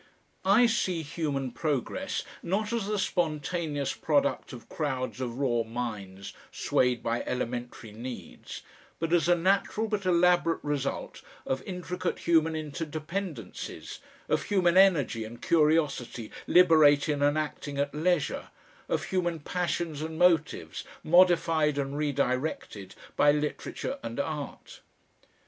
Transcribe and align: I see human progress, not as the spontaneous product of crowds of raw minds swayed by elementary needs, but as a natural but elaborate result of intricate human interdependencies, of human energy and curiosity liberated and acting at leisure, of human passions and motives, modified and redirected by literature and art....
I 0.45 0.65
see 0.65 1.03
human 1.03 1.51
progress, 1.51 2.23
not 2.41 2.73
as 2.73 2.87
the 2.87 2.97
spontaneous 2.97 3.93
product 3.93 4.51
of 4.51 4.67
crowds 4.67 5.21
of 5.21 5.37
raw 5.37 5.61
minds 5.61 6.33
swayed 6.51 7.03
by 7.03 7.21
elementary 7.21 7.91
needs, 7.91 8.63
but 8.97 9.13
as 9.13 9.29
a 9.29 9.35
natural 9.35 9.87
but 9.87 10.07
elaborate 10.07 10.63
result 10.63 11.21
of 11.45 11.61
intricate 11.67 12.17
human 12.17 12.53
interdependencies, 12.55 13.99
of 14.27 14.41
human 14.41 14.75
energy 14.75 15.23
and 15.23 15.39
curiosity 15.43 16.31
liberated 16.47 17.21
and 17.21 17.37
acting 17.37 17.77
at 17.77 17.93
leisure, 17.93 18.47
of 18.89 19.03
human 19.03 19.39
passions 19.39 20.01
and 20.01 20.17
motives, 20.17 20.83
modified 21.03 21.77
and 21.77 21.95
redirected 21.95 22.95
by 23.15 23.31
literature 23.31 23.99
and 24.01 24.19
art.... 24.19 24.81